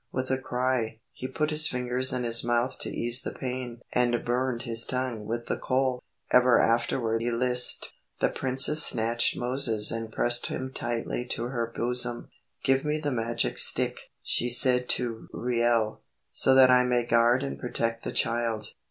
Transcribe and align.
With 0.11 0.31
a 0.31 0.39
cry, 0.39 0.99
he 1.11 1.27
put 1.27 1.51
his 1.51 1.67
fingers 1.67 2.11
in 2.11 2.23
his 2.23 2.43
mouth 2.43 2.79
to 2.79 2.89
ease 2.89 3.21
the 3.21 3.33
pain 3.35 3.81
and 3.93 4.25
burned 4.25 4.63
his 4.63 4.83
tongue 4.83 5.27
with 5.27 5.45
the 5.45 5.57
coal. 5.57 6.01
Ever 6.31 6.57
afterward 6.59 7.21
he 7.21 7.29
lisped. 7.29 7.93
The 8.19 8.29
princess 8.29 8.83
snatched 8.83 9.37
Moses 9.37 9.91
and 9.91 10.11
pressed 10.11 10.47
him 10.47 10.71
tightly 10.73 11.23
to 11.33 11.43
her 11.49 11.71
bosom. 11.77 12.29
"Give 12.63 12.83
me 12.83 12.97
the 12.99 13.11
magic 13.11 13.59
stick," 13.59 14.09
she 14.23 14.49
said 14.49 14.89
to 14.89 15.27
Reuel, 15.31 16.01
"so 16.31 16.55
that 16.55 16.71
I 16.71 16.83
may 16.83 17.05
guard 17.05 17.43
and 17.43 17.59
protect 17.59 18.03
the 18.03 18.11
child." 18.11 18.69